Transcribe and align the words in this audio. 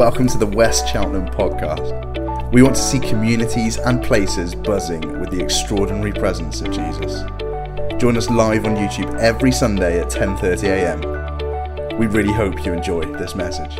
welcome 0.00 0.26
to 0.26 0.38
the 0.38 0.46
West 0.46 0.88
Cheltenham 0.88 1.26
podcast. 1.26 2.52
We 2.52 2.62
want 2.62 2.74
to 2.74 2.80
see 2.80 2.98
communities 2.98 3.76
and 3.76 4.02
places 4.02 4.54
buzzing 4.54 5.20
with 5.20 5.30
the 5.30 5.42
extraordinary 5.42 6.10
presence 6.10 6.62
of 6.62 6.70
Jesus. 6.70 7.20
Join 8.00 8.16
us 8.16 8.30
live 8.30 8.64
on 8.64 8.76
YouTube 8.76 9.14
every 9.18 9.52
Sunday 9.52 10.00
at 10.00 10.08
10:30 10.08 10.68
a.m. 10.68 11.98
We 11.98 12.06
really 12.06 12.32
hope 12.32 12.64
you 12.64 12.72
enjoy 12.72 13.02
this 13.18 13.34
message. 13.34 13.78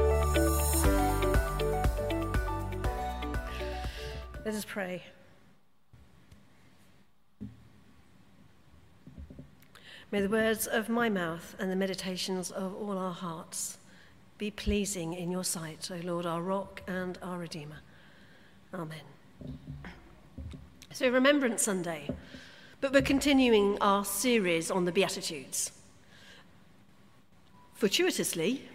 Let 4.44 4.54
us 4.54 4.66
pray. 4.66 5.04
May 10.10 10.20
the 10.20 10.28
words 10.28 10.66
of 10.66 10.90
my 10.90 11.08
mouth 11.08 11.56
and 11.58 11.70
the 11.70 11.76
meditations 11.76 12.50
of 12.50 12.74
all 12.74 12.98
our 12.98 13.14
hearts 13.14 13.78
be 14.40 14.50
pleasing 14.50 15.12
in 15.12 15.30
your 15.30 15.44
sight, 15.44 15.90
O 15.92 15.96
Lord, 16.02 16.24
our 16.24 16.40
rock 16.40 16.80
and 16.88 17.18
our 17.20 17.38
Redeemer. 17.38 17.76
Amen. 18.72 19.02
So, 20.94 21.10
Remembrance 21.10 21.62
Sunday, 21.62 22.08
but 22.80 22.90
we're 22.90 23.02
continuing 23.02 23.76
our 23.82 24.02
series 24.02 24.70
on 24.70 24.86
the 24.86 24.92
Beatitudes. 24.92 25.72
Fortuitously, 27.74 28.66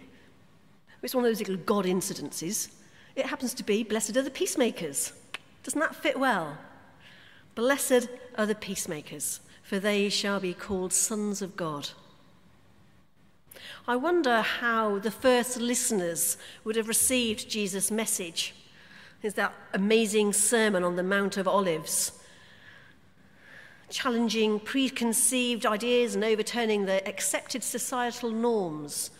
it's 1.02 1.16
one 1.16 1.24
of 1.24 1.30
those 1.30 1.40
little 1.40 1.56
God 1.56 1.84
incidences. 1.84 2.70
It 3.16 3.26
happens 3.26 3.52
to 3.54 3.64
be 3.64 3.82
blessed 3.82 4.16
are 4.16 4.22
the 4.22 4.30
peacemakers. 4.30 5.14
Doesn't 5.64 5.80
that 5.80 5.96
fit 5.96 6.16
well? 6.16 6.56
Blessed 7.56 8.08
are 8.38 8.46
the 8.46 8.54
peacemakers 8.54 9.40
for 9.66 9.80
they 9.80 10.08
shall 10.08 10.38
be 10.38 10.54
called 10.54 10.92
sons 10.92 11.42
of 11.42 11.56
God. 11.56 11.88
I 13.88 13.96
wonder 13.96 14.42
how 14.42 14.98
the 14.98 15.10
first 15.10 15.58
listeners 15.58 16.36
would 16.64 16.76
have 16.76 16.88
received 16.88 17.48
Jesus' 17.48 17.90
message. 17.90 18.54
Is 19.22 19.34
that 19.34 19.54
amazing 19.72 20.32
sermon 20.32 20.84
on 20.84 20.96
the 20.96 21.02
Mount 21.02 21.36
of 21.36 21.48
Olives, 21.48 22.12
challenging 23.90 24.60
preconceived 24.60 25.64
ideas 25.64 26.14
and 26.14 26.24
overturning 26.24 26.86
the 26.86 27.06
accepted 27.08 27.62
societal 27.62 28.30
norms. 28.30 29.10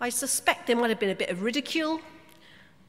I 0.00 0.10
suspect 0.10 0.66
there 0.66 0.76
might 0.76 0.90
have 0.90 1.00
been 1.00 1.10
a 1.10 1.14
bit 1.14 1.30
of 1.30 1.42
ridicule, 1.42 2.00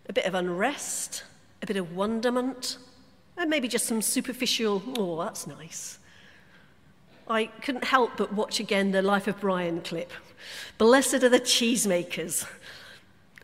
a 0.07 0.13
bit 0.13 0.25
of 0.25 0.35
unrest, 0.35 1.23
a 1.61 1.65
bit 1.65 1.77
of 1.77 1.95
wonderment, 1.95 2.77
and 3.37 3.49
maybe 3.49 3.67
just 3.67 3.85
some 3.85 4.01
superficial, 4.01 4.83
oh, 4.97 5.21
that's 5.23 5.47
nice. 5.47 5.99
I 7.29 7.45
couldn't 7.45 7.83
help 7.83 8.17
but 8.17 8.33
watch 8.33 8.59
again 8.59 8.91
the 8.91 9.03
Life 9.03 9.27
of 9.27 9.39
Brian 9.39 9.81
clip. 9.81 10.11
Blessed 10.79 11.23
are 11.23 11.29
the 11.29 11.39
cheesemakers. 11.39 12.47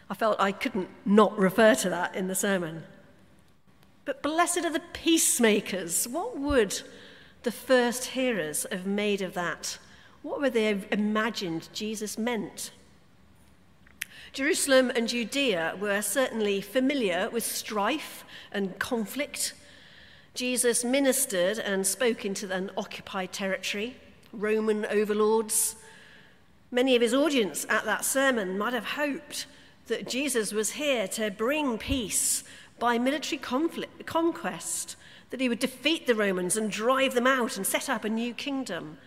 I 0.09 0.16
felt 0.16 0.39
I 0.39 0.52
couldn't 0.52 0.89
not 1.05 1.38
refer 1.38 1.75
to 1.75 1.89
that 1.89 2.16
in 2.16 2.27
the 2.27 2.36
sermon. 2.36 2.83
But 4.03 4.23
blessed 4.23 4.66
are 4.66 4.72
the 4.72 4.81
peacemakers. 4.94 6.08
What 6.08 6.39
would 6.39 6.81
the 7.44 7.52
first 7.52 8.05
hearers 8.05 8.66
have 8.72 8.88
made 8.88 9.22
of 9.22 9.33
that? 9.36 9.77
What 10.23 10.42
were 10.42 10.49
they 10.49 10.83
imagined 10.92 11.70
Jesus 11.72 12.17
meant? 12.17 12.72
Jerusalem 14.33 14.92
and 14.95 15.08
Judea 15.08 15.77
were 15.80 16.02
certainly 16.02 16.59
familiar 16.59 17.30
with 17.31 17.45
strife 17.45 18.23
and 18.52 18.77
conflict 18.80 19.53
Jesus 20.36 20.83
ministered 20.83 21.59
and 21.59 21.88
spoke 21.88 22.25
into 22.25 22.52
an 22.52 22.69
occupied 22.75 23.31
territory, 23.31 23.95
Roman 24.33 24.86
overlords. 24.86 25.77
Many 26.72 26.95
of 26.95 27.02
his 27.02 27.14
audience 27.14 27.66
at 27.69 27.86
that 27.86 28.03
sermon 28.03 28.58
might 28.58 28.73
have 28.73 28.86
hoped 28.86 29.47
that 29.88 30.09
Jesus 30.09 30.52
was 30.52 30.72
here 30.72 31.08
to 31.09 31.31
bring 31.31 31.77
peace 31.77 32.44
by 32.80 32.97
military 32.97 33.38
conflict, 33.38 34.05
conquest, 34.05 34.98
that 35.30 35.39
he 35.39 35.48
would 35.48 35.60
defeat 35.60 36.05
the 36.05 36.15
Romans 36.15 36.58
and 36.58 36.70
drive 36.70 37.14
them 37.14 37.27
out 37.27 37.55
and 37.55 37.65
set 37.65 37.89
up 37.89 38.04
a 38.04 38.10
new 38.10 38.33
kingdom. 38.33 38.98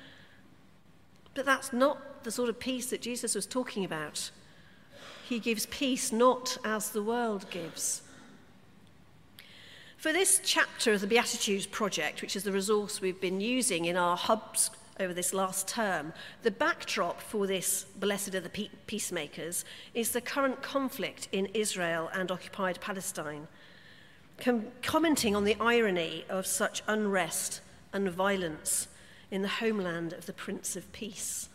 But 1.34 1.44
that's 1.44 1.74
not 1.74 2.24
the 2.24 2.30
sort 2.30 2.48
of 2.48 2.58
peace 2.58 2.86
that 2.86 3.02
Jesus 3.02 3.34
was 3.34 3.46
talking 3.46 3.84
about. 3.84 4.30
He 5.28 5.38
gives 5.38 5.66
peace 5.66 6.10
not 6.10 6.56
as 6.64 6.90
the 6.90 7.02
world 7.02 7.50
gives. 7.50 8.00
For 9.98 10.12
this 10.12 10.40
chapter 10.44 10.92
of 10.92 11.00
the 11.00 11.08
Beatitudes 11.08 11.66
Project, 11.66 12.22
which 12.22 12.36
is 12.36 12.44
the 12.44 12.52
resource 12.52 13.00
we've 13.00 13.20
been 13.20 13.40
using 13.40 13.86
in 13.86 13.96
our 13.96 14.16
hubs 14.16 14.70
over 15.00 15.12
this 15.12 15.34
last 15.34 15.66
term, 15.66 16.12
the 16.44 16.52
backdrop 16.52 17.20
for 17.20 17.48
this 17.48 17.82
Blessed 17.98 18.36
are 18.36 18.40
the 18.40 18.68
Peacemakers 18.86 19.64
is 19.94 20.12
the 20.12 20.20
current 20.20 20.62
conflict 20.62 21.26
in 21.32 21.46
Israel 21.46 22.10
and 22.14 22.30
occupied 22.30 22.80
Palestine, 22.80 23.48
com 24.38 24.66
commenting 24.82 25.34
on 25.34 25.42
the 25.42 25.56
irony 25.58 26.24
of 26.28 26.46
such 26.46 26.80
unrest 26.86 27.60
and 27.92 28.08
violence 28.08 28.86
in 29.32 29.42
the 29.42 29.48
homeland 29.48 30.12
of 30.12 30.26
the 30.26 30.32
Prince 30.32 30.76
of 30.76 30.92
Peace. 30.92 31.48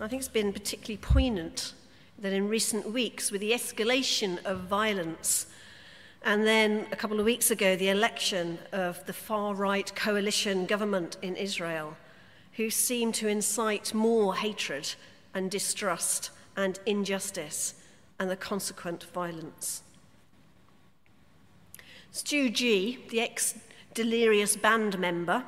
I 0.00 0.08
think 0.08 0.20
it's 0.20 0.28
been 0.30 0.54
particularly 0.54 0.96
poignant 0.96 1.74
that 2.18 2.32
in 2.32 2.48
recent 2.48 2.90
weeks, 2.90 3.30
with 3.30 3.42
the 3.42 3.52
escalation 3.52 4.42
of 4.46 4.60
violence 4.60 5.48
and 6.24 6.46
then 6.46 6.86
a 6.90 6.96
couple 6.96 7.20
of 7.20 7.26
weeks 7.26 7.50
ago, 7.50 7.76
the 7.76 7.90
election 7.90 8.58
of 8.72 9.04
the 9.04 9.12
far 9.12 9.54
right 9.54 9.94
coalition 9.94 10.64
government 10.64 11.18
in 11.20 11.36
Israel, 11.36 11.96
who 12.54 12.70
seemed 12.70 13.14
to 13.16 13.28
incite 13.28 13.92
more 13.92 14.34
hatred 14.34 14.94
and 15.34 15.50
distrust 15.50 16.30
and 16.56 16.80
injustice 16.86 17.74
and 18.18 18.30
the 18.30 18.36
consequent 18.36 19.04
violence. 19.04 19.82
Stu 22.10 22.48
G, 22.48 23.04
the 23.10 23.20
ex 23.20 23.54
Delirious 23.92 24.56
band 24.56 24.98
member 24.98 25.44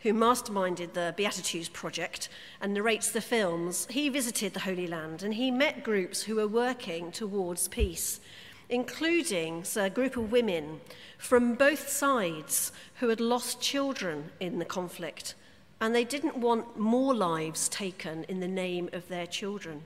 who 0.00 0.12
masterminded 0.12 0.92
the 0.92 1.14
Beatitudes 1.16 1.68
Project 1.68 2.28
and 2.60 2.74
narrates 2.74 3.10
the 3.10 3.20
films, 3.20 3.86
he 3.90 4.08
visited 4.08 4.54
the 4.54 4.60
Holy 4.60 4.86
Land 4.86 5.22
and 5.22 5.34
he 5.34 5.50
met 5.50 5.84
groups 5.84 6.22
who 6.22 6.36
were 6.36 6.48
working 6.48 7.12
towards 7.12 7.68
peace 7.68 8.20
including 8.68 9.64
a 9.76 9.90
group 9.90 10.16
of 10.16 10.32
women 10.32 10.80
from 11.18 11.54
both 11.54 11.88
sides 11.88 12.72
who 12.96 13.08
had 13.08 13.20
lost 13.20 13.60
children 13.60 14.30
in 14.40 14.58
the 14.58 14.64
conflict, 14.64 15.34
and 15.80 15.94
they 15.94 16.04
didn't 16.04 16.36
want 16.36 16.78
more 16.78 17.14
lives 17.14 17.68
taken 17.68 18.24
in 18.24 18.40
the 18.40 18.48
name 18.48 18.88
of 18.92 19.08
their 19.08 19.26
children. 19.26 19.82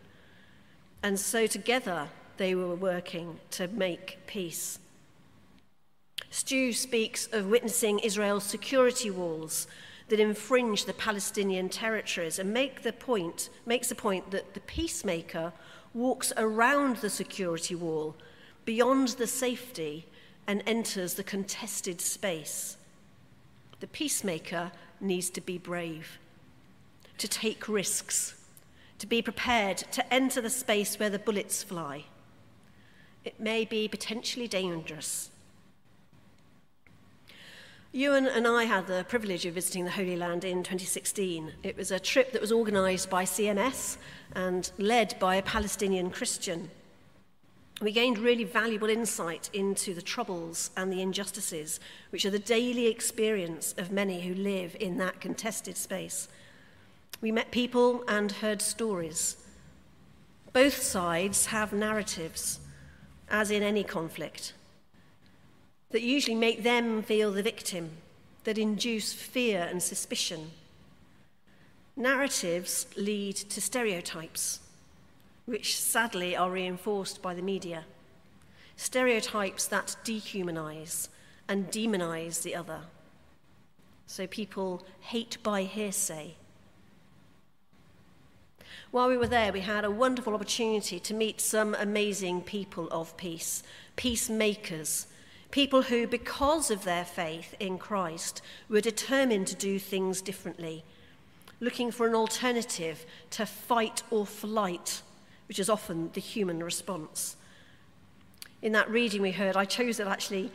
And 1.03 1.19
so 1.19 1.47
together 1.47 2.09
they 2.37 2.55
were 2.55 2.75
working 2.75 3.39
to 3.53 3.69
make 3.69 4.19
peace. 4.27 4.79
Stu 6.31 6.73
speaks 6.73 7.29
of 7.33 7.47
witnessing 7.47 7.99
Israel's 7.99 8.45
security 8.45 9.11
walls 9.11 9.67
that 10.09 10.21
infringe 10.21 10.85
the 10.85 10.93
Palestinian 10.93 11.69
territories 11.69 12.39
and 12.39 12.53
make 12.53 12.83
the 12.83 12.93
point, 12.93 13.49
makes 13.67 13.89
the 13.89 13.95
point 13.95 14.31
that 14.31 14.55
the 14.55 14.61
peacemaker 14.61 15.53
walks 15.93 16.33
around 16.37 16.97
the 16.97 17.11
security 17.11 17.75
wall 17.75 18.17
beyond 18.65 19.09
the 19.09 19.27
safety 19.27 20.07
and 20.47 20.63
enters 20.67 21.15
the 21.15 21.25
contested 21.25 22.01
space. 22.01 22.77
The 23.81 23.87
peacemaker 23.87 24.73
needs 25.01 25.31
to 25.31 25.41
be 25.41 25.59
brave, 25.59 26.19
to 27.19 27.29
take 27.29 27.69
risks, 27.69 28.35
to 28.99 29.07
be 29.07 29.23
prepared 29.23 29.79
to 29.79 30.13
enter 30.13 30.41
the 30.41 30.51
space 30.51 30.99
where 30.99 31.11
the 31.11 31.19
bullets 31.19 31.63
fly. 31.63 32.05
It 33.25 33.41
may 33.41 33.65
be 33.65 33.89
potentially 33.89 34.49
dangerous. 34.49 35.31
Ewan 37.93 38.27
and 38.27 38.47
I 38.47 38.65
had 38.65 38.87
the 38.87 39.05
privilege 39.09 39.47
of 39.47 39.55
visiting 39.55 39.85
the 39.85 39.91
Holy 39.91 40.17
Land 40.17 40.45
in 40.45 40.63
2016. 40.63 41.53
It 41.63 41.77
was 41.77 41.91
a 41.91 41.99
trip 41.99 42.33
that 42.33 42.41
was 42.41 42.53
organised 42.53 43.11
by 43.11 43.25
CMS 43.25 43.97
and 44.35 44.71
led 44.79 45.19
by 45.19 45.37
a 45.37 45.43
Palestinian 45.43 46.11
Christian 46.11 46.71
we 47.81 47.93
gained 47.93 48.19
really 48.19 48.45
valuable 48.45 48.91
insight 48.91 49.49
into 49.55 49.95
the 49.95 50.03
troubles 50.03 50.71
and 50.77 50.93
the 50.93 51.01
injustices, 51.01 51.81
which 52.11 52.27
are 52.27 52.31
the 52.31 52.39
daily 52.39 52.87
experience 52.87 53.75
of 53.79 53.91
many 53.91 54.21
who 54.21 54.35
live 54.35 54.77
in 54.79 54.99
that 54.99 55.21
contested 55.21 55.77
space. 55.79 56.29
We 57.23 57.33
met 57.33 57.51
people 57.51 58.05
and 58.07 58.33
heard 58.33 58.61
stories. 58.61 59.37
Both 60.53 60.83
sides 60.83 61.47
have 61.47 61.73
narratives, 61.73 62.61
as 63.31 63.51
in 63.51 63.63
any 63.63 63.85
conflict, 63.85 64.53
that 65.91 66.03
usually 66.03 66.35
make 66.37 66.63
them 66.63 67.03
feel 67.03 67.33
the 67.33 67.43
victim, 67.43 67.91
that 68.45 68.59
induce 68.59 69.15
fear 69.15 69.67
and 69.71 69.83
suspicion. 69.83 70.51
Narratives 71.97 72.87
lead 72.97 73.37
to 73.37 73.61
stereotypes 73.61 74.61
which 75.51 75.79
sadly 75.79 76.37
are 76.37 76.51
reinforced 76.51 77.21
by 77.21 77.35
the 77.35 77.43
media. 77.43 77.85
Stereotypes 78.77 79.67
that 79.67 79.97
dehumanize 80.05 81.09
and 81.49 81.71
demonize 81.73 82.43
the 82.43 82.55
other. 82.55 82.83
So 84.07 84.29
people 84.29 84.87
hate 85.01 85.39
by 85.43 85.65
hearsay. 85.65 86.37
While 88.93 89.09
we 89.09 89.17
were 89.17 89.27
there, 89.27 89.53
we 89.53 89.61
had 89.61 89.85
a 89.85 89.91
wonderful 89.91 90.35
opportunity 90.35 91.01
to 91.01 91.15
meet 91.15 91.41
some 91.41 91.75
amazing 91.75 92.43
people 92.43 92.89
of 92.91 93.17
peace, 93.17 93.65
peacemakers, 93.97 95.09
people 95.51 95.83
who, 95.83 96.07
because 96.07 96.71
of 96.71 96.85
their 96.85 97.05
faith 97.05 97.55
in 97.59 97.77
Christ, 97.77 98.41
were 98.69 98.81
determined 98.81 99.49
to 99.49 99.57
do 99.57 99.81
things 99.81 100.23
differently, 100.23 100.85
looking 101.59 101.91
for 101.91 102.07
an 102.07 102.15
alternative 102.15 103.05
to 103.31 103.47
fight 103.47 104.03
or 104.11 104.27
flight, 104.27 105.03
which 105.51 105.59
is 105.59 105.69
often 105.69 106.11
the 106.13 106.21
human 106.21 106.63
response. 106.63 107.35
In 108.63 108.71
that 108.71 108.89
reading 108.89 109.21
we 109.21 109.33
heard, 109.33 109.57
I 109.57 109.65
chose 109.65 109.99
it 109.99 110.07
actually 110.07 110.53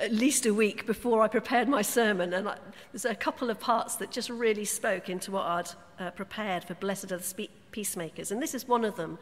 at 0.00 0.10
least 0.10 0.44
a 0.44 0.52
week 0.52 0.86
before 0.86 1.22
I 1.22 1.28
prepared 1.28 1.68
my 1.68 1.82
sermon, 1.82 2.32
and 2.32 2.48
I, 2.48 2.56
there's 2.90 3.04
a 3.04 3.14
couple 3.14 3.48
of 3.48 3.60
parts 3.60 3.94
that 3.94 4.10
just 4.10 4.28
really 4.28 4.64
spoke 4.64 5.08
into 5.08 5.30
what 5.30 5.46
I'd 5.46 5.70
uh, 6.00 6.10
prepared 6.10 6.64
for 6.64 6.74
Blessed 6.74 7.12
are 7.12 7.18
the 7.18 7.48
Peacemakers. 7.70 8.32
And 8.32 8.42
this 8.42 8.54
is 8.54 8.66
one 8.66 8.84
of 8.84 8.96
them 8.96 9.20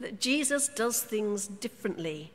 that 0.00 0.20
Jesus 0.20 0.66
does 0.66 1.00
things 1.00 1.46
differently. 1.46 2.32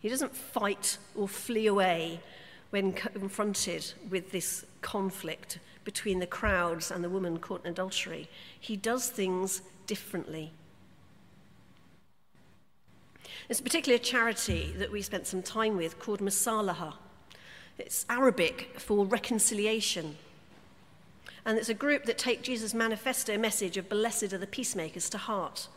He 0.00 0.10
doesn't 0.10 0.36
fight 0.36 0.98
or 1.16 1.26
flee 1.26 1.68
away 1.68 2.20
when 2.68 2.92
confronted 2.92 3.94
with 4.10 4.30
this 4.30 4.66
conflict 4.82 5.58
between 5.84 6.18
the 6.18 6.26
crowds 6.26 6.90
and 6.90 7.02
the 7.02 7.08
woman 7.08 7.38
caught 7.38 7.64
in 7.64 7.70
adultery. 7.70 8.28
He 8.60 8.76
does 8.76 9.08
things 9.08 9.62
differently. 9.86 10.52
There's 13.46 13.60
a 13.60 13.64
particular 13.64 13.98
charity 13.98 14.74
that 14.78 14.90
we 14.90 15.02
spent 15.02 15.26
some 15.26 15.42
time 15.42 15.76
with 15.76 15.98
called 15.98 16.20
Musalaha. 16.20 16.94
It's 17.76 18.06
Arabic 18.08 18.80
for 18.80 19.04
reconciliation. 19.04 20.16
And 21.44 21.58
it's 21.58 21.68
a 21.68 21.74
group 21.74 22.04
that 22.06 22.16
take 22.16 22.42
Jesus' 22.42 22.72
manifesto 22.72 23.36
message 23.36 23.76
of 23.76 23.90
blessed 23.90 24.32
are 24.32 24.38
the 24.38 24.46
peacemakers 24.46 25.10
to 25.10 25.18
heart. 25.18 25.68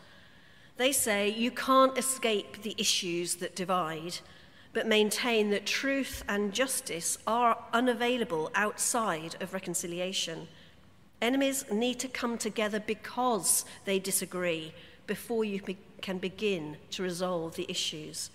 They 0.77 0.93
say 0.93 1.27
you 1.27 1.51
can't 1.51 1.97
escape 1.97 2.61
the 2.61 2.75
issues 2.77 3.35
that 3.35 3.55
divide, 3.55 4.19
but 4.71 4.87
maintain 4.87 5.49
that 5.49 5.65
truth 5.65 6.23
and 6.29 6.53
justice 6.53 7.17
are 7.27 7.57
unavailable 7.73 8.49
outside 8.55 9.35
of 9.41 9.53
reconciliation. 9.53 10.47
Enemies 11.21 11.65
need 11.69 11.99
to 11.99 12.07
come 12.07 12.37
together 12.37 12.79
because 12.79 13.65
they 13.83 13.99
disagree 13.99 14.73
before 15.07 15.43
you 15.43 15.61
be- 15.61 15.77
can 16.01 16.17
begin 16.17 16.77
to 16.91 17.01
resolve 17.01 17.55
the 17.55 17.65
issues. 17.69 18.29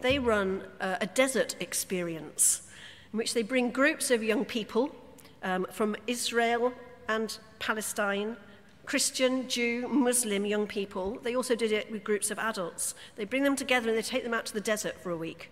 They 0.00 0.18
run 0.18 0.64
uh, 0.80 0.96
a 1.00 1.06
desert 1.06 1.54
experience 1.60 2.68
in 3.12 3.18
which 3.18 3.34
they 3.34 3.42
bring 3.42 3.70
groups 3.70 4.10
of 4.10 4.22
young 4.22 4.44
people 4.44 4.94
um, 5.42 5.66
from 5.70 5.96
Israel 6.06 6.72
and 7.08 7.38
Palestine, 7.58 8.36
Christian, 8.84 9.48
Jew, 9.48 9.86
Muslim 9.88 10.44
young 10.44 10.66
people. 10.66 11.18
They 11.22 11.36
also 11.36 11.54
did 11.54 11.72
it 11.72 11.90
with 11.90 12.04
groups 12.04 12.30
of 12.30 12.38
adults. 12.38 12.94
They 13.16 13.24
bring 13.24 13.44
them 13.44 13.56
together 13.56 13.88
and 13.88 13.96
they 13.96 14.02
take 14.02 14.24
them 14.24 14.34
out 14.34 14.46
to 14.46 14.54
the 14.54 14.60
desert 14.60 15.00
for 15.00 15.10
a 15.10 15.16
week. 15.16 15.50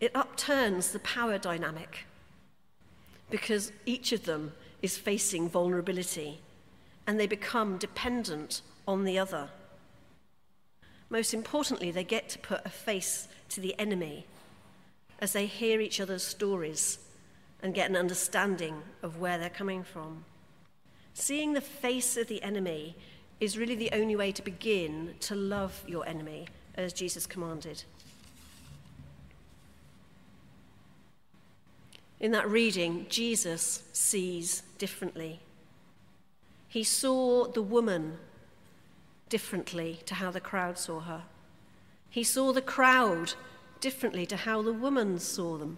It 0.00 0.10
upturns 0.14 0.90
the 0.90 0.98
power 1.00 1.38
dynamic 1.38 2.06
because 3.30 3.72
each 3.86 4.12
of 4.12 4.24
them 4.24 4.52
is 4.80 4.98
facing 4.98 5.48
vulnerability 5.48 6.40
and 7.06 7.18
they 7.18 7.26
become 7.26 7.78
dependent 7.78 8.62
on 8.86 9.04
the 9.04 9.18
other. 9.18 9.48
Most 11.10 11.34
importantly, 11.34 11.90
they 11.90 12.04
get 12.04 12.28
to 12.30 12.38
put 12.38 12.64
a 12.64 12.70
face 12.70 13.28
to 13.50 13.60
the 13.60 13.78
enemy 13.78 14.26
as 15.18 15.32
they 15.32 15.46
hear 15.46 15.80
each 15.80 16.00
other's 16.00 16.22
stories 16.22 16.98
and 17.62 17.74
get 17.74 17.88
an 17.88 17.96
understanding 17.96 18.82
of 19.02 19.18
where 19.18 19.38
they're 19.38 19.50
coming 19.50 19.84
from. 19.84 20.24
Seeing 21.14 21.52
the 21.52 21.60
face 21.60 22.16
of 22.16 22.26
the 22.26 22.42
enemy 22.42 22.96
is 23.38 23.58
really 23.58 23.74
the 23.74 23.90
only 23.92 24.16
way 24.16 24.32
to 24.32 24.42
begin 24.42 25.14
to 25.20 25.34
love 25.34 25.84
your 25.86 26.06
enemy, 26.06 26.46
as 26.74 26.92
Jesus 26.92 27.26
commanded. 27.26 27.84
In 32.18 32.32
that 32.32 32.48
reading, 32.48 33.06
Jesus 33.08 33.82
sees 33.92 34.62
differently. 34.78 35.40
He 36.72 36.84
saw 36.84 37.48
the 37.48 37.60
woman 37.60 38.16
differently 39.28 40.00
to 40.06 40.14
how 40.14 40.30
the 40.30 40.40
crowd 40.40 40.78
saw 40.78 41.00
her. 41.00 41.24
He 42.08 42.24
saw 42.24 42.50
the 42.50 42.62
crowd 42.62 43.34
differently 43.80 44.24
to 44.24 44.38
how 44.38 44.62
the 44.62 44.72
woman 44.72 45.18
saw 45.18 45.58
them. 45.58 45.76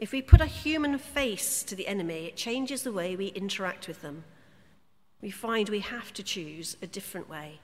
If 0.00 0.10
we 0.10 0.20
put 0.20 0.40
a 0.40 0.46
human 0.46 0.98
face 0.98 1.62
to 1.62 1.76
the 1.76 1.86
enemy, 1.86 2.24
it 2.24 2.34
changes 2.34 2.82
the 2.82 2.90
way 2.90 3.14
we 3.14 3.28
interact 3.28 3.86
with 3.86 4.02
them. 4.02 4.24
We 5.22 5.30
find 5.30 5.68
we 5.68 5.78
have 5.78 6.12
to 6.14 6.24
choose 6.24 6.76
a 6.82 6.88
different 6.88 7.30
way. 7.30 7.60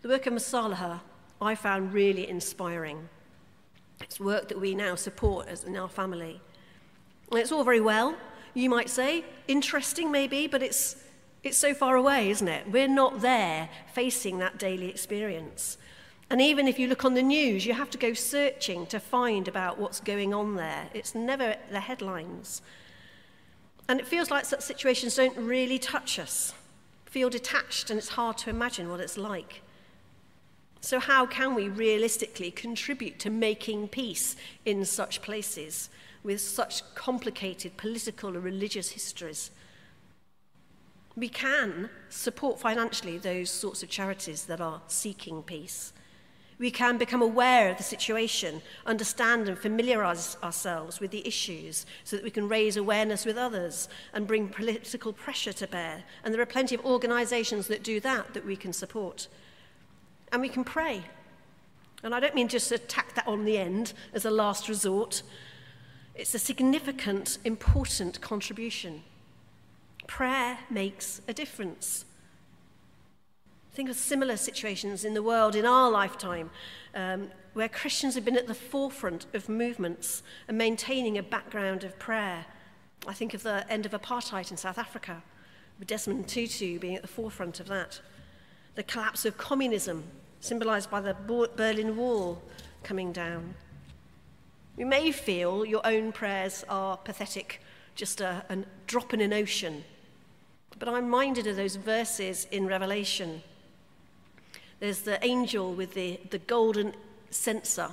The 0.00 0.08
work 0.08 0.26
of 0.26 0.32
Musalaha 0.32 1.00
I 1.38 1.54
found 1.54 1.92
really 1.92 2.26
inspiring. 2.26 3.10
It's 4.00 4.18
work 4.18 4.48
that 4.48 4.58
we 4.58 4.74
now 4.74 4.94
support 4.94 5.48
as 5.48 5.64
in 5.64 5.76
our 5.76 5.90
family. 5.90 6.40
It's 7.34 7.52
all 7.52 7.64
very 7.64 7.80
well, 7.80 8.16
you 8.54 8.68
might 8.68 8.90
say, 8.90 9.24
interesting 9.48 10.10
maybe, 10.10 10.46
but 10.46 10.62
it's, 10.62 10.96
it's 11.42 11.56
so 11.56 11.72
far 11.72 11.96
away, 11.96 12.30
isn't 12.30 12.48
it? 12.48 12.70
We're 12.70 12.88
not 12.88 13.22
there 13.22 13.70
facing 13.94 14.38
that 14.38 14.58
daily 14.58 14.88
experience. 14.88 15.78
And 16.28 16.40
even 16.40 16.68
if 16.68 16.78
you 16.78 16.88
look 16.88 17.04
on 17.04 17.14
the 17.14 17.22
news, 17.22 17.66
you 17.66 17.74
have 17.74 17.90
to 17.90 17.98
go 17.98 18.12
searching 18.12 18.86
to 18.86 19.00
find 19.00 19.48
about 19.48 19.78
what's 19.78 20.00
going 20.00 20.32
on 20.32 20.56
there. 20.56 20.88
It's 20.94 21.14
never 21.14 21.56
the 21.70 21.80
headlines. 21.80 22.62
And 23.88 23.98
it 24.00 24.06
feels 24.06 24.30
like 24.30 24.44
such 24.44 24.60
situations 24.62 25.16
don't 25.16 25.36
really 25.36 25.78
touch 25.78 26.18
us, 26.18 26.54
feel 27.06 27.28
detached, 27.28 27.90
and 27.90 27.98
it's 27.98 28.10
hard 28.10 28.38
to 28.38 28.50
imagine 28.50 28.88
what 28.88 29.00
it's 29.00 29.18
like. 29.18 29.62
So, 30.80 30.98
how 30.98 31.26
can 31.26 31.54
we 31.54 31.68
realistically 31.68 32.50
contribute 32.50 33.18
to 33.20 33.30
making 33.30 33.88
peace 33.88 34.34
in 34.64 34.84
such 34.84 35.22
places? 35.22 35.90
With 36.22 36.40
such 36.40 36.94
complicated 36.94 37.76
political 37.76 38.30
and 38.30 38.44
religious 38.44 38.90
histories. 38.90 39.50
We 41.16 41.28
can 41.28 41.90
support 42.08 42.58
financially 42.58 43.18
those 43.18 43.50
sorts 43.50 43.82
of 43.82 43.88
charities 43.88 44.46
that 44.46 44.60
are 44.60 44.80
seeking 44.86 45.42
peace. 45.42 45.92
We 46.58 46.70
can 46.70 46.96
become 46.96 47.22
aware 47.22 47.70
of 47.70 47.76
the 47.76 47.82
situation, 47.82 48.62
understand 48.86 49.48
and 49.48 49.58
familiarise 49.58 50.36
ourselves 50.42 51.00
with 51.00 51.10
the 51.10 51.26
issues 51.26 51.86
so 52.04 52.16
that 52.16 52.24
we 52.24 52.30
can 52.30 52.48
raise 52.48 52.76
awareness 52.76 53.26
with 53.26 53.36
others 53.36 53.88
and 54.12 54.28
bring 54.28 54.48
political 54.48 55.12
pressure 55.12 55.52
to 55.54 55.66
bear. 55.66 56.04
And 56.22 56.32
there 56.32 56.40
are 56.40 56.46
plenty 56.46 56.76
of 56.76 56.84
organisations 56.84 57.66
that 57.66 57.82
do 57.82 57.98
that 58.00 58.32
that 58.34 58.46
we 58.46 58.54
can 58.54 58.72
support. 58.72 59.26
And 60.30 60.40
we 60.40 60.48
can 60.48 60.62
pray. 60.62 61.02
And 62.04 62.14
I 62.14 62.20
don't 62.20 62.34
mean 62.34 62.48
just 62.48 62.68
to 62.68 62.78
tack 62.78 63.14
that 63.16 63.26
on 63.26 63.44
the 63.44 63.58
end 63.58 63.92
as 64.12 64.24
a 64.24 64.30
last 64.30 64.68
resort, 64.68 65.22
it's 66.14 66.34
a 66.34 66.38
significant, 66.38 67.38
important 67.44 68.20
contribution. 68.20 69.02
Prayer 70.06 70.58
makes 70.70 71.20
a 71.26 71.32
difference. 71.32 72.04
Think 73.72 73.88
of 73.88 73.96
similar 73.96 74.36
situations 74.36 75.04
in 75.04 75.14
the 75.14 75.22
world 75.22 75.56
in 75.56 75.64
our 75.64 75.90
lifetime 75.90 76.50
um, 76.94 77.30
where 77.54 77.68
Christians 77.68 78.14
have 78.14 78.24
been 78.24 78.36
at 78.36 78.46
the 78.46 78.54
forefront 78.54 79.26
of 79.32 79.48
movements 79.48 80.22
and 80.48 80.58
maintaining 80.58 81.16
a 81.16 81.22
background 81.22 81.82
of 81.84 81.98
prayer. 81.98 82.44
I 83.06 83.14
think 83.14 83.32
of 83.32 83.42
the 83.42 83.70
end 83.70 83.86
of 83.86 83.92
apartheid 83.92 84.50
in 84.50 84.56
South 84.56 84.78
Africa, 84.78 85.22
with 85.78 85.88
Desmond 85.88 86.28
Tutu 86.28 86.78
being 86.78 86.96
at 86.96 87.02
the 87.02 87.08
forefront 87.08 87.60
of 87.60 87.68
that. 87.68 88.00
The 88.74 88.82
collapse 88.82 89.24
of 89.24 89.38
communism, 89.38 90.04
symbolized 90.40 90.90
by 90.90 91.00
the 91.00 91.14
Berlin 91.56 91.96
Wall 91.96 92.42
coming 92.82 93.12
down. 93.12 93.54
You 94.76 94.86
may 94.86 95.12
feel 95.12 95.64
your 95.64 95.86
own 95.86 96.12
prayers 96.12 96.64
are 96.68 96.96
pathetic, 96.96 97.60
just 97.94 98.20
a, 98.20 98.44
a 98.48 98.58
drop 98.86 99.12
in 99.12 99.20
an 99.20 99.32
ocean. 99.32 99.84
But 100.78 100.88
I'm 100.88 100.94
reminded 100.94 101.46
of 101.46 101.56
those 101.56 101.76
verses 101.76 102.46
in 102.50 102.66
Revelation. 102.66 103.42
There's 104.80 105.02
the 105.02 105.22
angel 105.24 105.74
with 105.74 105.94
the, 105.94 106.18
the 106.30 106.38
golden 106.38 106.94
censer 107.30 107.88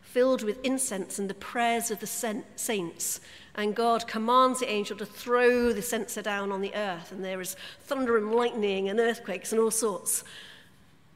filled 0.00 0.42
with 0.42 0.62
incense 0.64 1.18
and 1.18 1.30
the 1.30 1.34
prayers 1.34 1.90
of 1.90 2.00
the 2.00 2.42
saints. 2.56 3.20
And 3.54 3.74
God 3.74 4.06
commands 4.06 4.60
the 4.60 4.70
angel 4.70 4.96
to 4.98 5.06
throw 5.06 5.72
the 5.72 5.82
censer 5.82 6.20
down 6.20 6.52
on 6.52 6.60
the 6.60 6.74
earth, 6.74 7.12
and 7.12 7.24
there 7.24 7.40
is 7.40 7.56
thunder 7.80 8.16
and 8.16 8.34
lightning 8.34 8.88
and 8.88 8.98
earthquakes 8.98 9.52
and 9.52 9.60
all 9.60 9.70
sorts. 9.70 10.24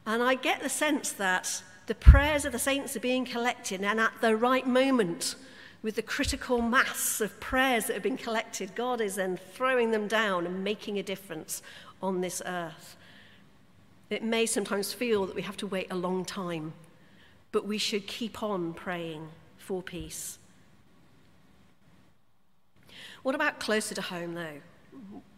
And 0.05 0.23
I 0.23 0.35
get 0.35 0.61
the 0.61 0.69
sense 0.69 1.11
that 1.13 1.61
the 1.87 1.95
prayers 1.95 2.45
of 2.45 2.51
the 2.51 2.59
saints 2.59 2.95
are 2.95 3.01
being 3.01 3.25
collected, 3.25 3.81
and 3.81 3.99
at 3.99 4.13
the 4.21 4.35
right 4.35 4.67
moment, 4.67 5.35
with 5.81 5.95
the 5.95 6.01
critical 6.01 6.61
mass 6.61 7.21
of 7.21 7.39
prayers 7.39 7.85
that 7.85 7.93
have 7.93 8.03
been 8.03 8.17
collected, 8.17 8.75
God 8.75 8.99
is 8.99 9.15
then 9.15 9.37
throwing 9.53 9.91
them 9.91 10.07
down 10.07 10.45
and 10.45 10.63
making 10.63 10.99
a 10.99 11.03
difference 11.03 11.61
on 12.01 12.21
this 12.21 12.41
earth. 12.45 12.97
It 14.09 14.23
may 14.23 14.45
sometimes 14.45 14.93
feel 14.93 15.25
that 15.25 15.35
we 15.35 15.41
have 15.41 15.57
to 15.57 15.67
wait 15.67 15.87
a 15.89 15.95
long 15.95 16.25
time, 16.25 16.73
but 17.51 17.65
we 17.65 17.77
should 17.77 18.05
keep 18.07 18.43
on 18.43 18.73
praying 18.73 19.29
for 19.57 19.81
peace. 19.81 20.39
What 23.23 23.35
about 23.35 23.59
closer 23.59 23.95
to 23.95 24.01
home, 24.01 24.33
though, 24.33 24.61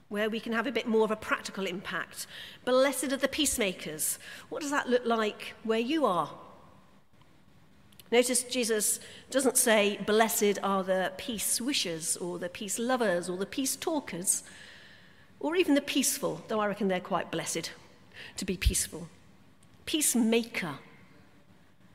where 0.10 0.30
we 0.30 0.40
can 0.40 0.54
have 0.54 0.68
a 0.68 0.72
bit 0.72 0.88
more 0.88 1.06
of 1.06 1.12
a 1.12 1.16
practical 1.16 1.66
impact? 1.66 2.28
Blessed 2.66 3.14
are 3.14 3.18
the 3.18 3.28
peacemakers. 3.28 4.20
What 4.50 4.62
does 4.62 4.72
that 4.72 4.90
look 4.90 5.06
like 5.06 5.54
where 5.64 5.80
you 5.80 6.06
are? 6.06 6.30
Notice 8.12 8.44
Jesus 8.44 9.00
doesn't 9.30 9.58
say, 9.58 10.00
Blessed 10.06 10.60
are 10.64 10.84
the 10.84 11.14
peace 11.18 11.62
wishers, 11.62 12.18
or 12.18 12.40
the 12.40 12.50
peace 12.50 12.80
lovers, 12.80 13.30
or 13.30 13.38
the 13.38 13.46
peace 13.46 13.76
talkers, 13.76 14.44
or 15.40 15.56
even 15.56 15.76
the 15.76 15.82
peaceful, 15.82 16.42
though 16.48 16.60
I 16.60 16.68
reckon 16.68 16.88
they're 16.88 17.00
quite 17.00 17.32
blessed 17.32 17.72
to 18.38 18.46
be 18.46 18.58
peaceful. 18.58 19.08
Peacemaker. 19.86 20.80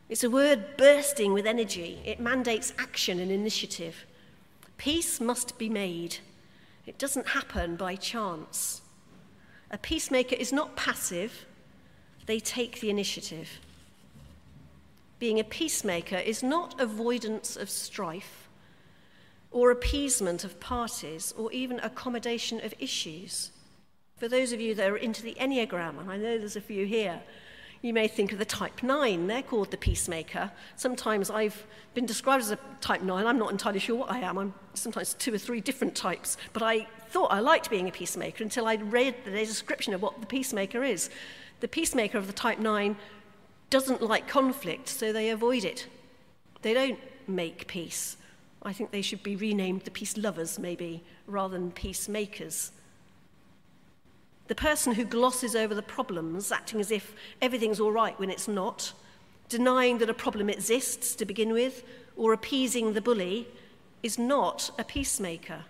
It's 0.09 0.25
a 0.25 0.31
word 0.31 0.77
bursting 0.77 1.33
with 1.33 1.47
energy, 1.47 2.01
it 2.05 2.21
mandates 2.21 2.73
action 2.79 3.19
and 3.19 3.31
initiative. 3.31 4.05
Peace 4.77 5.21
must 5.21 5.59
be 5.59 5.69
made, 5.69 6.19
it 6.87 6.99
doesn't 6.99 7.29
happen 7.29 7.77
by 7.77 7.97
chance. 7.97 8.83
A 9.71 9.79
peacemaker 9.79 10.37
is 10.37 10.53
not 10.53 10.77
passive, 10.77 11.47
they 12.27 12.41
take 12.41 12.81
the 12.81 12.91
initiative. 12.91 13.49
Being 15.19 15.41
a 15.41 15.45
peacemaker 15.45 16.17
is 16.17 16.43
not 16.43 16.81
avoidance 16.81 17.57
of 17.57 17.71
strife 17.71 18.49
or 19.51 19.71
appeasement 19.71 20.45
of 20.45 20.61
parties 20.61 21.33
or 21.37 21.51
even 21.53 21.79
accommodation 21.81 22.61
of 22.65 22.75
issues. 22.79 23.53
For 24.17 24.29
those 24.29 24.53
of 24.53 24.61
you 24.61 24.75
that 24.75 24.91
are 24.91 24.97
into 24.97 25.23
the 25.23 25.37
Enneagram, 25.41 26.01
and 26.01 26.11
I 26.11 26.17
know 26.17 26.39
there's 26.39 26.57
a 26.57 26.61
few 26.61 26.87
here, 26.87 27.23
you 27.85 27.93
may 27.93 28.09
think 28.09 28.33
of 28.33 28.39
the 28.39 28.47
type 28.47 28.83
9. 28.83 29.27
They're 29.27 29.43
called 29.43 29.71
the 29.71 29.77
peacemaker. 29.77 30.51
Sometimes 30.75 31.29
I've 31.29 31.67
been 31.93 32.07
described 32.07 32.43
as 32.43 32.51
a 32.51 32.59
type 32.81 33.03
9. 33.03 33.27
I'm 33.27 33.39
not 33.39 33.51
entirely 33.51 33.79
sure 33.79 33.95
what 33.95 34.11
I 34.11 34.21
am. 34.21 34.39
I'm 34.39 34.55
sometimes 34.73 35.13
two 35.13 35.35
or 35.35 35.39
three 35.39 35.61
different 35.61 35.95
types. 35.95 36.39
But 36.55 36.63
I 36.63 36.87
thought 37.11 37.31
I 37.31 37.41
liked 37.41 37.69
being 37.69 37.87
a 37.87 37.93
peacemaker 37.93 38.43
until 38.43 38.67
I 38.67 38.77
read 38.77 39.15
the 39.27 39.33
description 39.33 39.93
of 39.93 40.01
what 40.01 40.19
the 40.19 40.27
peacemaker 40.27 40.83
is. 40.83 41.11
The 41.61 41.69
peacemaker 41.69 42.17
of 42.17 42.27
the 42.27 42.33
type 42.33 42.59
9 42.59 42.97
doesn't 43.69 44.01
like 44.01 44.27
conflict, 44.29 44.89
so 44.89 45.13
they 45.13 45.29
avoid 45.29 45.67
it. 45.67 45.87
They 46.63 46.73
don't 46.73 46.99
make 47.29 47.67
peace. 47.67 48.17
I 48.63 48.73
think 48.73 48.93
they 48.93 49.03
should 49.03 49.23
be 49.23 49.37
renamed 49.37 49.83
the 49.83 49.91
peace 49.91 50.17
lovers, 50.17 50.59
maybe, 50.59 51.05
rather 51.27 51.59
than 51.59 51.71
peacemakers. 51.71 52.73
The 54.47 54.55
person 54.55 54.95
who 54.95 55.05
glosses 55.05 55.57
over 55.57 55.75
the 55.75 55.83
problems, 55.83 56.53
acting 56.53 56.81
as 56.81 56.91
if 56.91 57.15
everything's 57.41 57.81
all 57.81 57.93
right 57.93 58.19
when 58.19 58.31
it's 58.31 58.49
not, 58.49 58.93
denying 59.49 59.99
that 59.99 60.11
a 60.11 60.15
problem 60.15 60.51
exists 60.51 61.15
to 61.17 61.25
begin 61.25 61.53
with, 61.53 61.83
or 62.17 62.33
appeasing 62.33 62.93
the 62.93 63.01
bully, 63.01 63.49
is 64.03 64.19
not 64.19 64.71
a 64.79 64.85
peacemaker. 64.85 65.65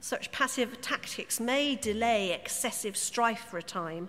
Such 0.00 0.32
passive 0.32 0.80
tactics 0.80 1.40
may 1.40 1.74
delay 1.74 2.32
excessive 2.32 2.96
strife 2.96 3.46
for 3.50 3.58
a 3.58 3.62
time, 3.62 4.08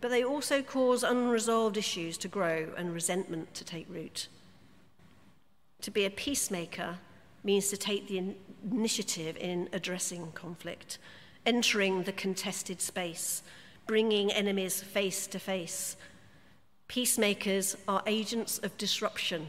but 0.00 0.10
they 0.10 0.24
also 0.24 0.62
cause 0.62 1.02
unresolved 1.02 1.76
issues 1.76 2.16
to 2.18 2.28
grow 2.28 2.72
and 2.76 2.92
resentment 2.92 3.52
to 3.54 3.64
take 3.64 3.86
root. 3.88 4.28
To 5.82 5.90
be 5.90 6.04
a 6.04 6.10
peacemaker 6.10 6.98
means 7.44 7.68
to 7.68 7.76
take 7.76 8.08
the 8.08 8.34
initiative 8.70 9.36
in 9.36 9.68
addressing 9.72 10.32
conflict. 10.32 10.98
Entering 11.46 12.02
the 12.02 12.12
contested 12.12 12.80
space, 12.80 13.42
bringing 13.86 14.30
enemies 14.32 14.82
face 14.82 15.26
to 15.28 15.38
face. 15.38 15.96
Peacemakers 16.88 17.76
are 17.88 18.02
agents 18.06 18.58
of 18.58 18.76
disruption, 18.76 19.46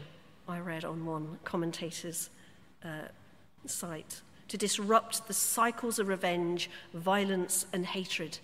I 0.48 0.58
read 0.58 0.84
on 0.84 1.06
one 1.06 1.38
commentator's 1.44 2.30
uh, 2.84 3.08
site, 3.66 4.20
to 4.48 4.56
disrupt 4.56 5.26
the 5.26 5.34
cycles 5.34 5.98
of 5.98 6.08
revenge, 6.08 6.70
violence, 6.92 7.66
and 7.72 7.86
hatred 7.86 8.38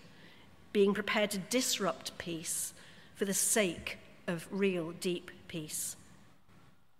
being 0.72 0.94
prepared 0.94 1.30
to 1.30 1.38
disrupt 1.38 2.16
peace 2.18 2.74
for 3.14 3.24
the 3.24 3.34
sake 3.34 3.98
of 4.26 4.46
real 4.50 4.92
deep 5.00 5.30
peace. 5.48 5.96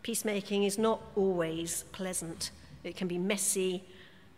Peacemaking 0.02 0.64
is 0.64 0.78
not 0.78 1.00
always 1.16 1.84
pleasant. 1.92 2.50
It 2.82 2.96
can 2.96 3.08
be 3.08 3.18
messy 3.18 3.84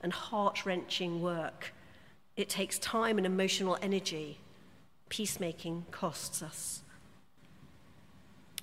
and 0.02 0.12
heart 0.12 0.66
wrenching 0.66 1.22
work. 1.22 1.72
It 2.36 2.48
takes 2.48 2.78
time 2.78 3.18
and 3.18 3.26
emotional 3.26 3.78
energy. 3.82 4.38
Peacemaking 5.08 5.86
costs 5.90 6.42
us. 6.42 6.82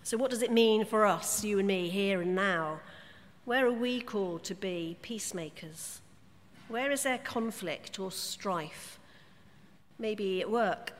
So, 0.03 0.17
what 0.17 0.31
does 0.31 0.41
it 0.41 0.51
mean 0.51 0.85
for 0.85 1.05
us, 1.05 1.43
you 1.43 1.59
and 1.59 1.67
me, 1.67 1.89
here 1.89 2.21
and 2.21 2.33
now? 2.33 2.79
Where 3.45 3.65
are 3.65 3.71
we 3.71 3.99
called 4.01 4.43
to 4.45 4.55
be 4.55 4.97
peacemakers? 5.01 6.01
Where 6.69 6.91
is 6.91 7.03
there 7.03 7.17
conflict 7.17 7.99
or 7.99 8.11
strife? 8.11 8.97
maybe 9.99 10.41
at 10.41 10.49
work, 10.49 10.93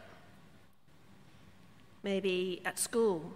maybe 2.04 2.62
at 2.66 2.80
school, 2.80 3.34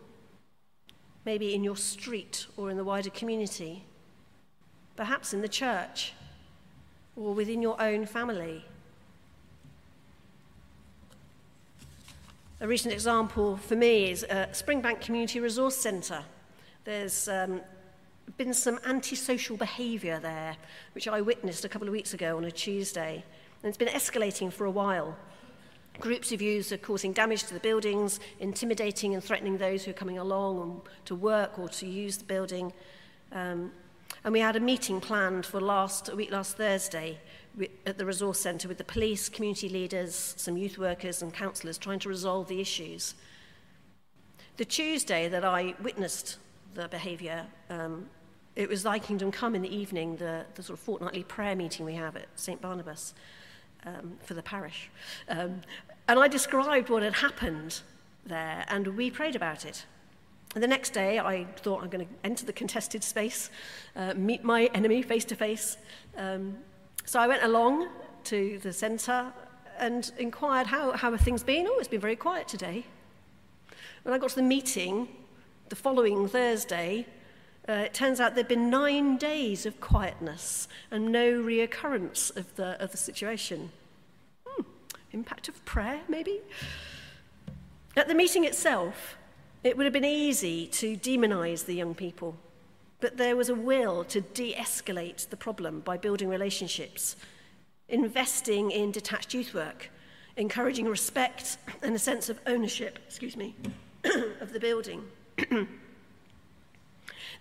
maybe 1.25 1.53
in 1.53 1.63
your 1.63 1.77
street 1.77 2.47
or 2.57 2.69
in 2.69 2.77
the 2.77 2.83
wider 2.83 3.09
community, 3.09 3.85
perhaps 4.95 5.33
in 5.33 5.41
the 5.41 5.47
church 5.47 6.13
or 7.15 7.33
within 7.33 7.61
your 7.61 7.79
own 7.81 8.05
family. 8.05 8.65
A 12.61 12.67
recent 12.67 12.93
example 12.93 13.57
for 13.57 13.75
me 13.75 14.11
is 14.11 14.23
uh, 14.23 14.45
Springbank 14.51 15.01
Community 15.01 15.39
Resource 15.39 15.75
Centre. 15.75 16.23
There's 16.83 17.27
um, 17.27 17.59
been 18.37 18.53
some 18.53 18.79
antisocial 18.85 19.57
behaviour 19.57 20.19
there, 20.19 20.55
which 20.93 21.07
I 21.07 21.21
witnessed 21.21 21.65
a 21.65 21.69
couple 21.69 21.87
of 21.87 21.91
weeks 21.91 22.13
ago 22.13 22.37
on 22.37 22.45
a 22.45 22.51
Tuesday. 22.51 23.25
And 23.63 23.69
it's 23.69 23.79
been 23.79 23.87
escalating 23.87 24.53
for 24.53 24.65
a 24.65 24.69
while. 24.69 25.17
Groups 25.99 26.31
of 26.31 26.39
youths 26.39 26.71
are 26.71 26.77
causing 26.77 27.13
damage 27.13 27.45
to 27.45 27.55
the 27.55 27.59
buildings, 27.61 28.19
intimidating 28.39 29.15
and 29.15 29.23
threatening 29.23 29.57
those 29.57 29.83
who 29.83 29.89
are 29.89 29.95
coming 29.95 30.19
along 30.19 30.83
to 31.05 31.15
work 31.15 31.57
or 31.57 31.67
to 31.67 31.87
use 31.87 32.17
the 32.17 32.25
building. 32.25 32.71
Um, 33.31 33.71
and 34.23 34.33
we 34.33 34.39
had 34.39 34.55
a 34.55 34.59
meeting 34.59 35.01
planned 35.01 35.47
for 35.47 35.59
last, 35.59 36.09
a 36.09 36.15
week 36.15 36.29
last 36.29 36.57
Thursday 36.57 37.17
at 37.85 37.97
the 37.97 38.05
resource 38.05 38.39
centre 38.39 38.67
with 38.67 38.77
the 38.77 38.83
police, 38.83 39.29
community 39.29 39.69
leaders, 39.69 40.33
some 40.37 40.57
youth 40.57 40.77
workers 40.77 41.21
and 41.21 41.33
councillors 41.33 41.77
trying 41.77 41.99
to 41.99 42.09
resolve 42.09 42.47
the 42.47 42.61
issues. 42.61 43.15
The 44.57 44.65
Tuesday 44.65 45.27
that 45.27 45.43
I 45.43 45.75
witnessed 45.81 46.37
the 46.73 46.87
behaviour, 46.87 47.45
um, 47.69 48.09
it 48.55 48.69
was 48.69 48.83
Thy 48.83 48.99
Kingdom 48.99 49.31
Come 49.31 49.55
in 49.55 49.61
the 49.61 49.75
evening, 49.75 50.17
the, 50.17 50.45
the 50.55 50.63
sort 50.63 50.77
of 50.77 50.83
fortnightly 50.83 51.23
prayer 51.23 51.55
meeting 51.55 51.85
we 51.85 51.95
have 51.95 52.15
at 52.15 52.27
St 52.35 52.61
Barnabas 52.61 53.13
um, 53.85 54.17
for 54.23 54.33
the 54.33 54.43
parish. 54.43 54.89
Um, 55.29 55.61
and 56.07 56.19
I 56.19 56.27
described 56.27 56.89
what 56.89 57.03
had 57.03 57.13
happened 57.13 57.81
there 58.25 58.65
and 58.67 58.87
we 58.87 59.09
prayed 59.09 59.35
about 59.35 59.65
it. 59.65 59.85
And 60.53 60.61
the 60.61 60.67
next 60.67 60.91
day, 60.91 61.17
I 61.17 61.45
thought 61.57 61.81
I'm 61.81 61.89
going 61.89 62.05
to 62.05 62.13
enter 62.25 62.45
the 62.45 62.53
contested 62.53 63.03
space, 63.03 63.49
uh, 63.95 64.13
meet 64.15 64.43
my 64.43 64.65
enemy 64.73 65.01
face 65.01 65.23
to 65.25 65.35
face, 65.35 65.77
um, 66.17 66.57
so 67.05 67.19
I 67.19 67.27
went 67.27 67.43
along 67.43 67.89
to 68.25 68.59
the 68.59 68.73
centre 68.73 69.33
and 69.79 70.11
inquired 70.17 70.67
how, 70.67 70.91
how 70.91 71.11
have 71.11 71.21
things 71.21 71.43
been. 71.43 71.67
Oh, 71.67 71.77
it's 71.79 71.87
been 71.87 71.99
very 71.99 72.15
quiet 72.15 72.47
today. 72.47 72.85
When 74.03 74.13
I 74.13 74.17
got 74.17 74.29
to 74.29 74.35
the 74.35 74.41
meeting 74.41 75.07
the 75.69 75.75
following 75.75 76.27
Thursday, 76.27 77.07
uh, 77.67 77.73
it 77.73 77.93
turns 77.93 78.19
out 78.19 78.35
there'd 78.35 78.47
been 78.47 78.69
nine 78.69 79.17
days 79.17 79.65
of 79.65 79.79
quietness 79.79 80.67
and 80.89 81.11
no 81.11 81.33
reoccurrence 81.33 82.35
of 82.35 82.55
the, 82.55 82.81
of 82.81 82.91
the 82.91 82.97
situation. 82.97 83.71
Hmm, 84.45 84.63
impact 85.11 85.47
of 85.47 85.63
prayer, 85.65 86.01
maybe? 86.07 86.41
At 87.95 88.07
the 88.07 88.15
meeting 88.15 88.45
itself, 88.45 89.17
it 89.63 89.77
would 89.77 89.85
have 89.85 89.93
been 89.93 90.05
easy 90.05 90.67
to 90.67 90.95
demonize 90.97 91.65
the 91.65 91.75
young 91.75 91.93
people, 91.93 92.35
but 93.01 93.17
there 93.17 93.35
was 93.35 93.49
a 93.49 93.55
will 93.55 94.03
to 94.05 94.21
de 94.21 94.53
escalate 94.53 95.27
the 95.29 95.37
problem 95.37 95.81
by 95.81 95.97
building 95.97 96.29
relationships, 96.29 97.17
investing 97.89 98.71
in 98.71 98.91
detached 98.91 99.33
youth 99.33 99.53
work, 99.53 99.89
encouraging 100.37 100.87
respect 100.87 101.57
and 101.81 101.93
a 101.95 101.99
sense 101.99 102.29
of 102.29 102.39
ownership, 102.47 102.99
excuse 103.05 103.35
me, 103.35 103.55
of 104.39 104.53
the 104.53 104.59
building. 104.59 105.03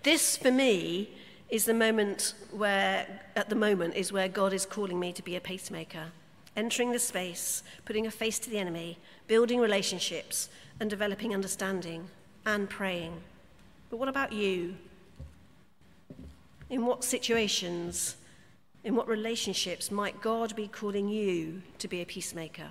This, 0.02 0.35
for 0.37 0.50
me, 0.50 1.11
is 1.50 1.67
the 1.67 1.75
moment 1.75 2.33
where, 2.52 3.21
at 3.37 3.50
the 3.50 3.55
moment, 3.55 3.97
is 3.97 4.12
where 4.12 4.29
God 4.29 4.55
is 4.55 4.64
calling 4.64 4.99
me 4.99 5.12
to 5.12 5.23
be 5.23 5.37
a 5.37 5.40
pacemaker. 5.40 6.07
Entering 6.57 6.93
the 6.93 6.99
space, 6.99 7.62
putting 7.85 8.07
a 8.07 8.11
face 8.11 8.38
to 8.38 8.50
the 8.50 8.59
enemy, 8.59 8.99
building 9.26 9.61
relationships, 9.61 10.49
and 10.81 10.88
developing 10.88 11.35
understanding, 11.35 12.09
and 12.47 12.71
praying. 12.71 13.21
But 13.90 13.99
what 13.99 14.09
about 14.09 14.33
you? 14.33 14.76
In 16.70 16.86
what 16.86 17.04
situations, 17.04 18.16
in 18.84 18.94
what 18.94 19.08
relationships 19.08 19.90
might 19.90 20.22
God 20.22 20.54
be 20.54 20.68
calling 20.68 21.08
you 21.08 21.62
to 21.78 21.88
be 21.88 22.00
a 22.00 22.06
peacemaker? 22.06 22.70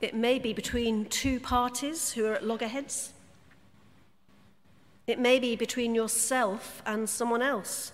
It 0.00 0.14
may 0.14 0.38
be 0.38 0.52
between 0.52 1.04
two 1.04 1.38
parties 1.38 2.12
who 2.12 2.26
are 2.26 2.34
at 2.34 2.44
loggerheads. 2.44 3.12
It 5.06 5.18
may 5.18 5.38
be 5.38 5.56
between 5.56 5.94
yourself 5.94 6.82
and 6.86 7.08
someone 7.08 7.42
else. 7.42 7.92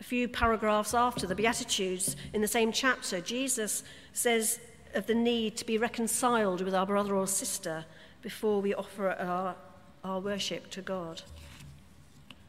A 0.00 0.04
few 0.04 0.28
paragraphs 0.28 0.94
after 0.94 1.26
the 1.26 1.34
Beatitudes, 1.34 2.14
in 2.32 2.40
the 2.40 2.48
same 2.48 2.70
chapter, 2.70 3.20
Jesus 3.20 3.82
says 4.12 4.60
of 4.94 5.06
the 5.06 5.14
need 5.14 5.56
to 5.56 5.66
be 5.66 5.78
reconciled 5.78 6.60
with 6.60 6.74
our 6.74 6.86
brother 6.86 7.16
or 7.16 7.26
sister 7.26 7.84
before 8.22 8.60
we 8.60 8.74
offer 8.74 9.10
our, 9.10 9.56
our 10.04 10.20
worship 10.20 10.70
to 10.70 10.82
God. 10.82 11.22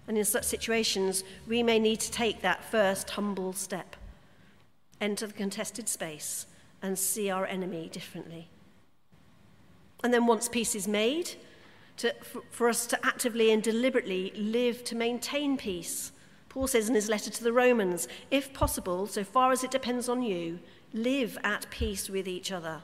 And 0.08 0.18
in 0.18 0.26
such 0.26 0.44
situations, 0.44 1.24
we 1.48 1.62
may 1.62 1.80
need 1.80 2.00
to 2.00 2.12
take 2.12 2.42
that 2.42 2.64
first 2.64 3.12
humble 3.12 3.54
step, 3.54 3.96
enter 5.00 5.28
the 5.28 5.34
contested 5.34 5.88
space, 5.88 6.48
and 6.82 6.98
see 6.98 7.30
our 7.30 7.46
enemy 7.46 7.90
differently. 7.92 8.48
And 10.04 10.14
then, 10.14 10.26
once 10.26 10.48
peace 10.48 10.76
is 10.76 10.88
made, 10.88 11.36
to, 12.00 12.16
for, 12.24 12.42
for 12.50 12.70
us 12.70 12.88
to 12.88 13.06
actively 13.06 13.52
and 13.52 13.62
deliberately 13.62 14.32
live 14.36 14.84
to 14.86 14.96
maintain 14.96 15.58
peace. 15.58 16.14
Paul 16.48 16.68
says 16.68 16.90
in 16.90 16.96
his 16.96 17.10
letter 17.10 17.30
to 17.30 17.44
the 17.44 17.54
Romans, 17.54 18.08
if 18.32 18.54
possible, 18.54 19.06
so 19.06 19.24
far 19.24 19.52
as 19.52 19.64
it 19.64 19.72
depends 19.72 20.10
on 20.10 20.22
you, 20.22 20.60
live 20.94 21.38
at 21.44 21.70
peace 21.70 22.10
with 22.10 22.28
each 22.28 22.52
other. 22.52 22.82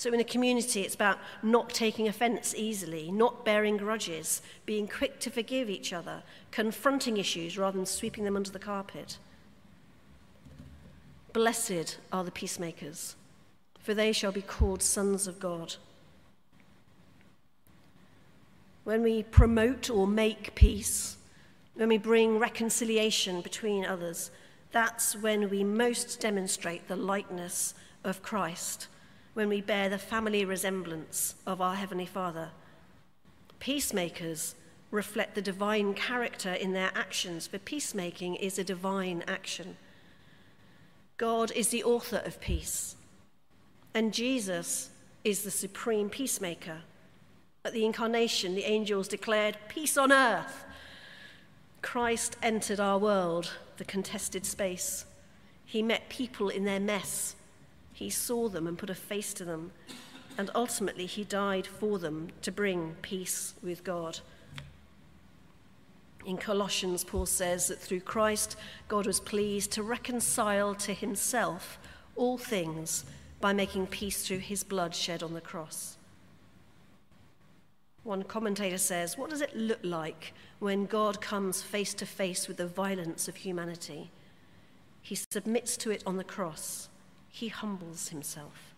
So, 0.00 0.10
in 0.14 0.18
a 0.18 0.24
community, 0.24 0.80
it's 0.80 0.94
about 0.94 1.18
not 1.42 1.68
taking 1.68 2.08
offense 2.08 2.54
easily, 2.56 3.10
not 3.12 3.44
bearing 3.44 3.76
grudges, 3.76 4.40
being 4.64 4.88
quick 4.88 5.20
to 5.20 5.30
forgive 5.30 5.68
each 5.68 5.92
other, 5.92 6.22
confronting 6.50 7.18
issues 7.18 7.58
rather 7.58 7.76
than 7.76 7.84
sweeping 7.84 8.24
them 8.24 8.34
under 8.34 8.50
the 8.50 8.58
carpet. 8.58 9.18
Blessed 11.34 11.98
are 12.10 12.24
the 12.24 12.30
peacemakers, 12.30 13.14
for 13.78 13.92
they 13.92 14.10
shall 14.10 14.32
be 14.32 14.40
called 14.40 14.82
sons 14.82 15.26
of 15.26 15.38
God. 15.38 15.74
When 18.84 19.02
we 19.02 19.22
promote 19.22 19.90
or 19.90 20.06
make 20.06 20.54
peace, 20.54 21.18
when 21.74 21.90
we 21.90 21.98
bring 21.98 22.38
reconciliation 22.38 23.42
between 23.42 23.84
others, 23.84 24.30
that's 24.72 25.14
when 25.14 25.50
we 25.50 25.62
most 25.62 26.20
demonstrate 26.20 26.88
the 26.88 26.96
likeness 26.96 27.74
of 28.02 28.22
Christ, 28.22 28.86
when 29.34 29.48
we 29.48 29.60
bear 29.60 29.88
the 29.88 29.98
family 29.98 30.44
resemblance 30.44 31.34
of 31.46 31.60
our 31.60 31.74
Heavenly 31.74 32.06
Father. 32.06 32.50
Peacemakers 33.58 34.54
reflect 34.90 35.34
the 35.34 35.42
divine 35.42 35.94
character 35.94 36.52
in 36.52 36.72
their 36.72 36.90
actions, 36.94 37.46
for 37.46 37.58
peacemaking 37.58 38.34
is 38.36 38.58
a 38.58 38.64
divine 38.64 39.22
action. 39.28 39.76
God 41.16 41.52
is 41.52 41.68
the 41.68 41.84
author 41.84 42.22
of 42.24 42.40
peace, 42.40 42.96
and 43.94 44.12
Jesus 44.12 44.90
is 45.22 45.42
the 45.42 45.50
supreme 45.50 46.08
peacemaker. 46.08 46.78
At 47.64 47.72
the 47.72 47.84
incarnation, 47.84 48.54
the 48.54 48.64
angels 48.64 49.06
declared, 49.06 49.58
Peace 49.68 49.96
on 49.96 50.10
earth. 50.10 50.64
Christ 51.82 52.36
entered 52.42 52.80
our 52.80 52.98
world, 52.98 53.50
the 53.76 53.84
contested 53.84 54.44
space. 54.44 55.04
He 55.64 55.82
met 55.82 56.08
people 56.08 56.48
in 56.48 56.64
their 56.64 56.80
mess. 56.80 57.36
He 58.00 58.08
saw 58.08 58.48
them 58.48 58.66
and 58.66 58.78
put 58.78 58.88
a 58.88 58.94
face 58.94 59.34
to 59.34 59.44
them. 59.44 59.72
And 60.38 60.48
ultimately, 60.54 61.04
he 61.04 61.22
died 61.22 61.66
for 61.66 61.98
them 61.98 62.30
to 62.40 62.50
bring 62.50 62.96
peace 63.02 63.52
with 63.62 63.84
God. 63.84 64.20
In 66.24 66.38
Colossians, 66.38 67.04
Paul 67.04 67.26
says 67.26 67.66
that 67.66 67.78
through 67.78 68.00
Christ, 68.00 68.56
God 68.88 69.06
was 69.06 69.20
pleased 69.20 69.72
to 69.72 69.82
reconcile 69.82 70.74
to 70.76 70.94
himself 70.94 71.78
all 72.16 72.38
things 72.38 73.04
by 73.38 73.52
making 73.52 73.88
peace 73.88 74.26
through 74.26 74.38
his 74.38 74.64
blood 74.64 74.94
shed 74.94 75.22
on 75.22 75.34
the 75.34 75.40
cross. 75.42 75.98
One 78.02 78.22
commentator 78.22 78.78
says, 78.78 79.18
What 79.18 79.28
does 79.28 79.42
it 79.42 79.54
look 79.54 79.80
like 79.82 80.32
when 80.58 80.86
God 80.86 81.20
comes 81.20 81.60
face 81.60 81.92
to 81.92 82.06
face 82.06 82.48
with 82.48 82.56
the 82.56 82.66
violence 82.66 83.28
of 83.28 83.36
humanity? 83.36 84.10
He 85.02 85.16
submits 85.16 85.76
to 85.78 85.90
it 85.90 86.02
on 86.06 86.16
the 86.16 86.24
cross, 86.24 86.88
he 87.30 87.48
humbles 87.48 88.08
himself. 88.08 88.74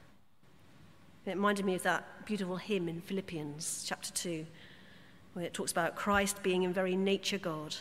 It 1.26 1.30
reminded 1.30 1.64
me 1.64 1.74
of 1.74 1.82
that 1.84 2.26
beautiful 2.26 2.56
hymn 2.56 2.88
in 2.88 3.00
Philippians 3.00 3.84
chapter 3.86 4.12
2, 4.12 4.46
where 5.34 5.44
it 5.44 5.54
talks 5.54 5.72
about 5.72 5.96
Christ 5.96 6.42
being 6.42 6.62
in 6.62 6.72
very 6.72 6.96
nature 6.96 7.38
God, 7.38 7.76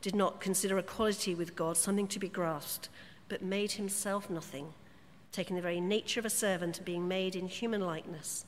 did 0.00 0.14
not 0.14 0.40
consider 0.40 0.78
equality 0.78 1.34
with 1.34 1.56
God 1.56 1.76
something 1.76 2.08
to 2.08 2.18
be 2.18 2.28
grasped, 2.28 2.88
but 3.28 3.42
made 3.42 3.72
himself 3.72 4.28
nothing, 4.28 4.72
taking 5.32 5.56
the 5.56 5.62
very 5.62 5.80
nature 5.80 6.20
of 6.20 6.26
a 6.26 6.30
servant 6.30 6.78
and 6.78 6.86
being 6.86 7.08
made 7.08 7.34
in 7.34 7.48
human 7.48 7.80
likeness 7.80 8.44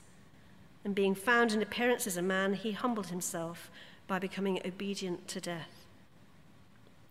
and 0.85 0.93
being 0.93 1.15
found 1.15 1.51
in 1.51 1.63
appearance 1.63 2.05
as 2.05 2.15
a 2.15 2.21
man, 2.21 2.53
he 2.53 2.71
humbled 2.71 3.07
himself 3.07 3.71
by 4.07 4.19
becoming 4.19 4.61
obedient 4.63 5.27
to 5.27 5.41
death. 5.41 5.83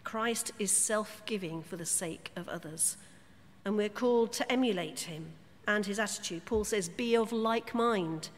Christ 0.05 0.53
is 0.61 0.71
self 0.71 1.23
giving 1.27 1.63
for 1.63 1.77
the 1.77 1.85
sake 1.85 2.31
of 2.37 2.49
others, 2.49 2.97
and 3.65 3.77
we're 3.77 3.89
called 3.89 4.33
to 4.35 4.53
emulate 4.53 5.01
him 5.01 5.33
and 5.67 5.87
his 5.87 5.99
attitude. 5.99 6.45
Paul 6.45 6.65
says, 6.65 6.89
Be 6.89 7.17
of 7.17 7.33
like 7.33 7.75
mind. 7.75 8.29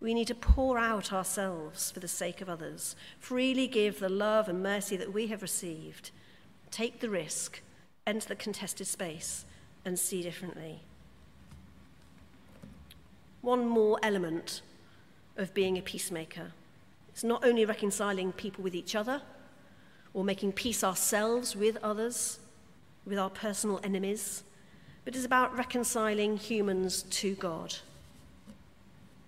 We 0.00 0.14
need 0.14 0.26
to 0.28 0.34
pour 0.34 0.78
out 0.78 1.12
ourselves 1.12 1.90
for 1.90 2.00
the 2.00 2.08
sake 2.08 2.40
of 2.40 2.48
others, 2.48 2.96
freely 3.18 3.68
give 3.68 4.00
the 4.00 4.08
love 4.08 4.48
and 4.48 4.62
mercy 4.62 4.96
that 4.96 5.12
we 5.12 5.28
have 5.28 5.42
received, 5.42 6.10
take 6.70 7.00
the 7.00 7.08
risk, 7.08 7.60
enter 8.06 8.28
the 8.28 8.36
contested 8.36 8.88
space, 8.88 9.44
and 9.84 9.98
see 9.98 10.22
differently 10.22 10.80
one 13.42 13.68
more 13.68 13.98
element 14.02 14.62
of 15.36 15.52
being 15.52 15.76
a 15.76 15.82
peacemaker. 15.82 16.52
It's 17.10 17.24
not 17.24 17.44
only 17.44 17.64
reconciling 17.64 18.32
people 18.32 18.64
with 18.64 18.74
each 18.74 18.94
other 18.94 19.20
or 20.14 20.24
making 20.24 20.52
peace 20.52 20.82
ourselves 20.82 21.54
with 21.54 21.76
others, 21.82 22.38
with 23.04 23.18
our 23.18 23.30
personal 23.30 23.80
enemies, 23.82 24.44
but 25.04 25.16
is 25.16 25.24
about 25.24 25.56
reconciling 25.56 26.36
humans 26.36 27.02
to 27.04 27.34
God. 27.34 27.74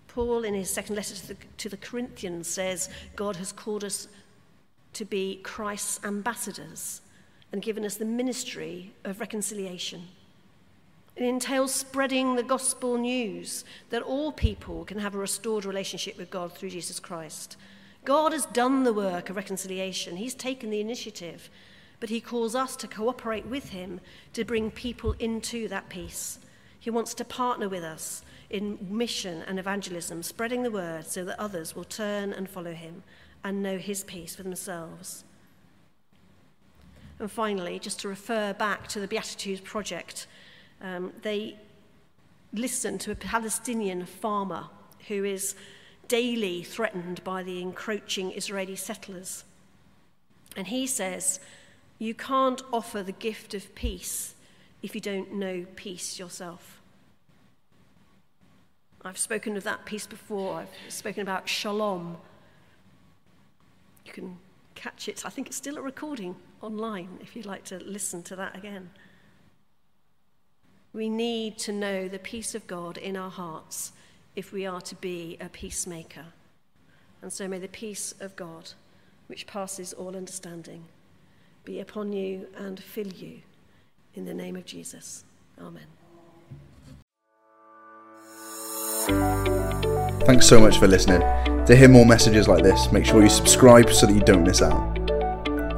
Paul, 0.09 0.45
in 0.45 0.55
his 0.55 0.71
second 0.71 0.95
letter 0.95 1.15
to 1.15 1.29
the, 1.29 1.37
to 1.59 1.69
the 1.69 1.77
Corinthians, 1.77 2.47
says 2.47 2.89
God 3.17 3.37
has 3.37 3.51
called 3.51 3.83
us 3.83 4.07
to 4.93 5.05
be 5.05 5.41
Christ's 5.43 6.05
ambassadors 6.05 7.01
and 7.53 7.61
given 7.61 7.85
us 7.85 7.97
the 7.97 8.05
ministry 8.05 8.93
of 9.05 9.19
reconciliation. 9.19 10.03
It 11.17 11.25
entails 11.25 11.75
spreading 11.75 12.35
the 12.35 12.43
gospel 12.43 12.97
news 12.97 13.65
that 13.91 14.03
all 14.03 14.33
people 14.33 14.85
can 14.85 14.99
have 14.99 15.15
a 15.15 15.19
restored 15.19 15.65
relationship 15.65 16.17
with 16.17 16.31
God 16.31 16.53
through 16.53 16.71
Jesus 16.71 16.99
Christ. 16.99 17.57
God 18.05 18.33
has 18.33 18.47
done 18.47 18.85
the 18.85 18.93
work 18.93 19.31
of 19.31 19.37
reconciliation, 19.37 20.17
He's 20.17 20.35
taken 20.35 20.71
the 20.71 20.81
initiative, 20.81 21.49
but 22.01 22.11
He 22.11 22.21
calls 22.21 22.55
us 22.55 22.77
to 22.77 22.89
cooperate 22.89 23.47
with 23.47 23.71
Him 23.71 24.01
to 24.33 24.45
bring 24.45 24.71
people 24.71 25.15
into 25.19 25.69
that 25.69 25.89
peace. 25.89 26.39
He 26.79 26.91
wants 26.91 27.15
to 27.15 27.25
partner 27.25 27.69
with 27.69 27.85
us 27.85 28.23
in 28.51 28.79
mission 28.91 29.43
and 29.47 29.59
evangelism, 29.59 30.23
spreading 30.23 30.63
the 30.63 30.71
word 30.71 31.07
so 31.07 31.25
that 31.25 31.41
others 31.41 31.75
will 31.75 31.85
turn 31.85 32.33
and 32.33 32.49
follow 32.49 32.75
Him 32.75 33.03
and 33.43 33.63
know 33.63 33.79
His 33.79 34.05
peace 34.05 34.37
for 34.37 34.43
themselves. 34.43 35.25
And 37.19 37.31
finally, 37.31 37.79
just 37.79 38.01
to 38.01 38.09
refer 38.09 38.53
back 38.53 38.89
to 38.89 39.01
the 39.01 39.09
Beatitudes 39.09 39.61
Project 39.61 40.27
um, 40.85 41.13
they 41.23 41.57
listen 42.53 42.99
to 42.99 43.11
a 43.11 43.15
Palestinian 43.15 44.05
farmer 44.05 44.67
who 45.09 45.25
is 45.25 45.55
daily 46.09 46.63
threatened 46.63 47.25
by 47.25 47.43
the 47.43 47.61
encroaching 47.61 48.33
Israeli 48.33 48.77
settlers. 48.77 49.45
And 50.57 50.67
he 50.67 50.87
says, 50.87 51.41
You 51.99 52.15
can't 52.15 52.63
offer 52.73 53.03
the 53.03 53.13
gift 53.13 53.55
of 53.55 53.75
peace 53.75 54.35
if 54.83 54.95
you 54.95 55.01
don't 55.01 55.33
know 55.33 55.67
peace 55.77 56.19
yourself. 56.19 56.81
I've 59.05 59.19
spoken 59.19 59.57
of 59.57 59.65
that 59.65 59.85
peace 59.85 60.07
before. 60.07 60.57
I've 60.57 60.93
spoken 60.93 61.23
about 61.23 61.49
shalom. 61.49 62.17
You 64.05 64.13
can 64.13 64.39
catch 64.75 65.09
it. 65.09 65.25
I 65.25 65.31
think 65.31 65.47
it's 65.47 65.57
still 65.57 65.77
a 65.77 65.83
recording 65.83 66.37
online 66.63 67.19
if 67.21 67.37
you'd 67.37 67.47
like 67.47 67.65
to 67.65 67.79
listen 67.79 68.23
to 68.25 68.37
that 68.37 68.57
again. 68.57 68.91
We 70.93 71.09
need 71.09 71.59
to 71.59 71.73
know 71.73 72.09
the 72.09 72.19
peace 72.19 72.55
of 72.55 72.67
God 72.67 72.97
in 72.99 73.17
our 73.17 73.31
hearts 73.31 73.93
if 74.37 74.53
we 74.53 74.65
are 74.65 74.81
to 74.83 74.95
be 74.97 75.37
a 75.41 75.49
peacemaker. 75.49 76.27
And 77.21 77.33
so 77.33 77.49
may 77.49 77.59
the 77.59 77.69
peace 77.69 78.15
of 78.21 78.37
God, 78.37 78.71
which 79.27 79.47
passes 79.47 79.93
all 79.93 80.17
understanding, 80.17 80.85
be 81.65 81.81
upon 81.81 82.13
you 82.13 82.47
and 82.57 82.79
fill 82.79 83.09
you. 83.09 83.39
In 84.15 84.25
the 84.25 84.35
name 84.35 84.57
of 84.57 84.65
Jesus. 84.65 85.25
Amen. 85.61 85.87
Thanks 90.27 90.47
so 90.47 90.61
much 90.61 90.79
for 90.79 90.87
listening. 90.87 91.21
To 91.67 91.77
hear 91.77 91.89
more 91.89 92.07
messages 92.07 92.49
like 92.49 92.63
this, 92.63 92.93
make 92.93 93.05
sure 93.05 93.23
you 93.23 93.29
subscribe 93.29 93.91
so 93.91 94.07
that 94.07 94.13
you 94.13 94.21
don't 94.21 94.45
miss 94.45 94.63
out. 94.63 94.97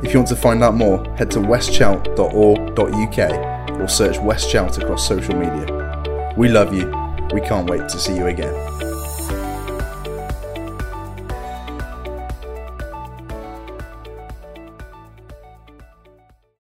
If 0.05 0.13
you 0.13 0.21
want 0.21 0.29
to 0.29 0.37
find 0.37 0.63
out 0.63 0.75
more, 0.75 1.03
head 1.17 1.31
to 1.33 1.39
westchelt.org.uk 1.39 3.81
or 3.81 3.89
search 3.89 4.19
West 4.19 4.51
Chelt 4.51 4.83
across 4.83 5.09
social 5.09 5.35
media. 5.35 6.35
We 6.37 6.49
love 6.49 6.75
you. 6.75 6.87
We 7.33 7.41
can't 7.41 7.69
wait 7.69 7.89
to 7.89 7.99
see 7.99 8.15
you 8.15 8.27
again. 8.27 8.76